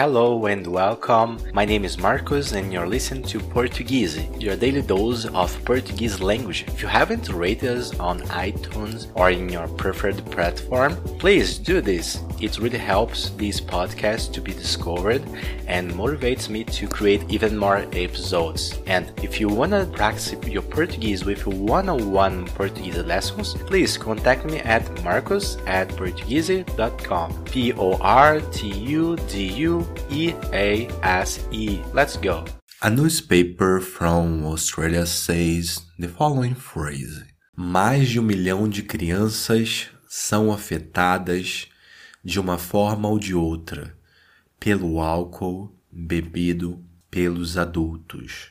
[0.00, 1.38] Hello and welcome.
[1.52, 6.64] My name is Marcos and you're listening to Portuguese, your daily dose of Portuguese language.
[6.68, 12.18] If you haven't rated us on iTunes or in your preferred platform, please do this.
[12.40, 15.22] It really helps this podcast to be discovered
[15.66, 18.78] and motivates me to create even more episodes.
[18.86, 24.60] And if you want to practice your Portuguese with one-on-one Portuguese lessons, please contact me
[24.60, 27.44] at marcos at portuguese.com.
[27.44, 28.22] P-O-R-T-U-D-U-E-A-S-E.
[31.92, 32.44] Let's go.
[32.82, 37.22] A newspaper from Australia says the following phrase:
[37.54, 41.69] Mais de um milhão de crianças são afetadas
[42.22, 43.96] de uma forma ou de outra
[44.58, 48.50] pelo álcool bebido pelos adultos.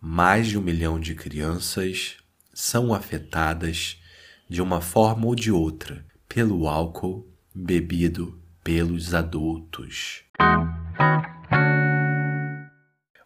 [0.00, 2.16] Mais de um milhão de crianças
[2.52, 4.02] são afetadas
[4.48, 10.24] de uma forma ou de outra pelo álcool bebido pelos adultos.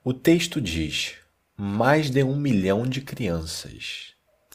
[0.05, 1.15] O texto diz:
[1.57, 4.13] mais de um milhão de crianças.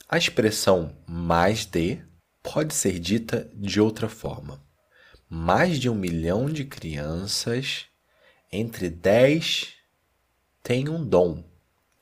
[0.08, 2.00] A expressão mais de
[2.44, 4.62] pode ser dita de outra forma
[5.36, 7.86] mais de um milhão de crianças
[8.52, 9.74] entre 10
[10.62, 11.44] têm um dom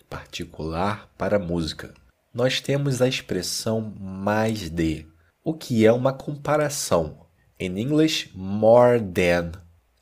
[0.09, 1.93] particular para a música.
[2.33, 5.07] Nós temos a expressão mais de,
[5.45, 7.25] o que é uma comparação.
[7.57, 9.53] Em inglês, more than.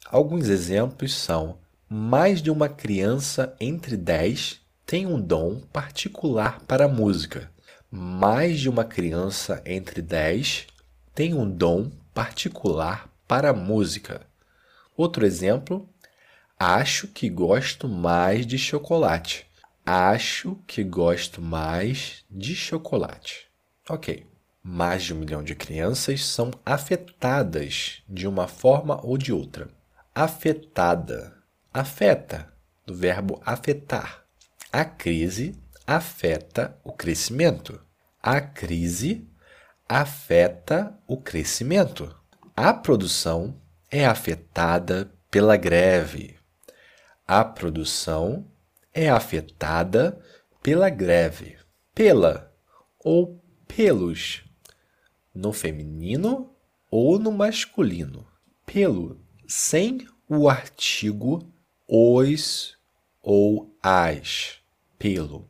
[0.08, 6.90] Alguns exemplos são: mais de uma criança entre 10 tem um dom particular para a
[6.90, 7.52] música.
[7.92, 10.66] Mais de uma criança entre 10
[11.14, 14.26] tem um dom particular para a música.
[14.98, 15.88] Outro exemplo,
[16.60, 19.46] acho que gosto mais de chocolate.
[19.86, 23.48] Acho que gosto mais de chocolate.
[23.88, 24.26] Ok.
[24.64, 29.70] Mais de um milhão de crianças são afetadas de uma forma ou de outra.
[30.14, 31.38] Afetada.
[31.72, 32.52] Afeta,
[32.84, 34.26] do verbo afetar.
[34.74, 37.80] A crise afeta o crescimento.
[38.24, 39.30] A crise
[39.88, 42.19] afeta o crescimento.
[42.62, 43.56] A produção
[43.90, 46.36] é afetada pela greve.
[47.26, 48.52] A produção
[48.94, 50.22] é afetada
[50.62, 51.58] pela greve.
[51.96, 52.54] Pela
[53.00, 54.44] ou pelos,
[55.34, 56.54] no feminino
[56.92, 58.28] ou no masculino.
[58.66, 59.18] Pelo,
[59.48, 61.50] sem o artigo
[61.88, 62.78] os
[63.24, 64.58] ou as.
[64.98, 65.50] Pelo.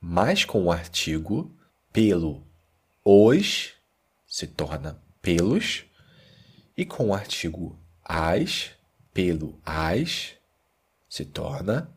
[0.00, 1.52] Mas com o artigo
[1.92, 2.46] pelo,
[3.04, 3.74] os
[4.24, 5.84] se torna pelos
[6.76, 8.70] e com o artigo as,
[9.12, 10.34] pelo as,
[11.08, 11.90] se torna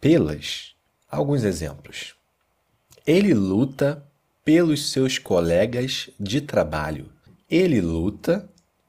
[0.00, 0.74] pelas.
[1.08, 2.14] Alguns exemplos.
[3.06, 4.04] Ele luta
[4.44, 7.10] pelos seus colegas de trabalho.
[7.48, 8.48] Ele luta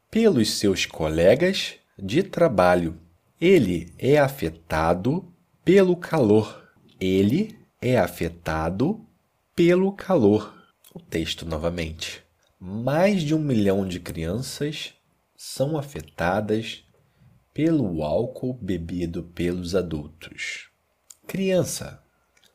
[0.10, 2.98] pelos seus colegas de trabalho.
[3.40, 5.32] Ele é afetado
[5.64, 6.64] pelo calor.
[7.00, 9.06] Ele é afetado
[9.56, 10.56] pelo calor.
[10.94, 12.24] O texto novamente.
[12.60, 14.97] Mais de um milhão de crianças
[15.38, 16.84] são afetadas
[17.54, 20.70] pelo álcool bebido pelos adultos.
[21.28, 22.04] Criança,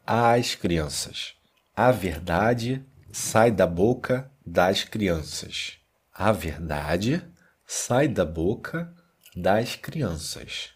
[0.04, 1.34] as crianças.
[1.76, 5.78] A verdade sai da boca das crianças.
[6.12, 7.25] A verdade
[7.65, 8.93] sai da boca
[9.37, 10.70] das crianças.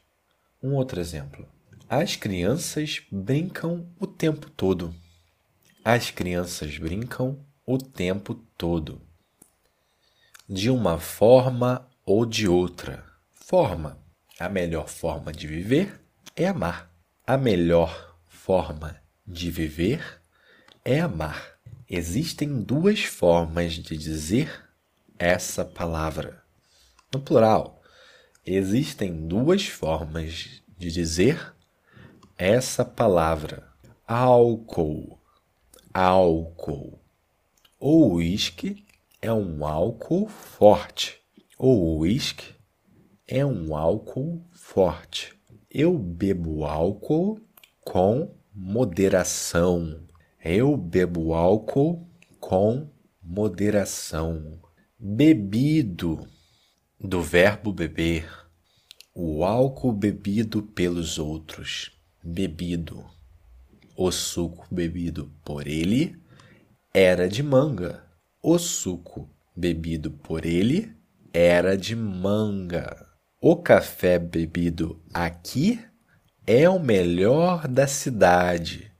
[0.62, 1.48] Um outro exemplo.
[1.88, 4.94] As crianças brincam o tempo todo.
[5.84, 9.02] As crianças brincam o tempo todo.
[10.48, 13.98] De uma forma ou de outra forma.
[14.38, 16.00] A melhor forma de viver
[16.36, 16.88] é amar.
[17.26, 18.96] A melhor forma
[19.26, 20.22] de viver
[20.84, 21.58] é amar.
[21.90, 24.64] Existem duas formas de dizer
[25.18, 26.42] essa palavra.
[27.12, 27.82] No plural,
[28.44, 31.54] existem duas formas de dizer
[32.38, 33.66] essa palavra.
[34.06, 35.18] Álcool.
[35.92, 37.00] Álcool.
[37.80, 38.86] O uísque
[39.20, 41.25] é um álcool forte.
[41.58, 42.54] O uísque
[43.26, 45.32] é um álcool forte.
[45.70, 47.40] Eu bebo álcool
[47.80, 50.06] com moderação.
[50.44, 52.06] Eu bebo álcool
[52.38, 52.90] com
[53.22, 54.60] moderação.
[54.98, 56.28] Bebido,
[57.00, 58.30] do verbo beber.
[59.14, 61.90] O álcool bebido pelos outros.
[62.22, 63.02] Bebido.
[63.96, 66.20] O suco bebido por ele
[66.92, 68.04] era de manga.
[68.42, 70.94] O suco bebido por ele
[71.38, 73.06] era de manga.
[73.38, 75.78] O café bebido aqui
[76.46, 78.90] é o melhor da cidade.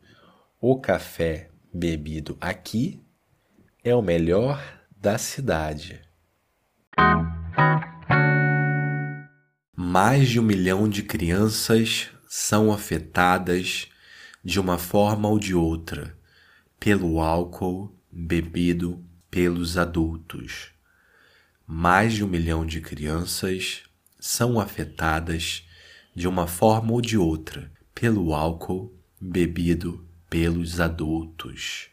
[0.61, 3.03] O café bebido aqui
[3.83, 4.62] é o melhor
[4.94, 6.03] da cidade.
[9.75, 13.88] Mais de um milhão de crianças são afetadas
[14.44, 16.15] de uma forma ou de outra
[16.79, 20.75] pelo álcool bebido pelos adultos.
[21.69, 23.83] Mais de um milhão de crianças
[24.21, 25.67] são afetadas
[26.15, 31.85] de uma forma ou de outra pelo álcool bebido pelos adultos.